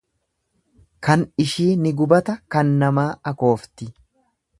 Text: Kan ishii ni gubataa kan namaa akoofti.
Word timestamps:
Kan 1.07 1.25
ishii 1.43 1.69
ni 1.81 1.91
gubataa 1.99 2.37
kan 2.55 2.73
namaa 2.85 3.07
akoofti. 3.33 3.91